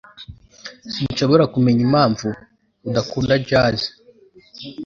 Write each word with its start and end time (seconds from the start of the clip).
Sinshobora 0.93 1.43
kumenya 1.53 1.81
impamvu 1.87 2.27
udakunda 2.87 3.33
jazz 3.47 3.81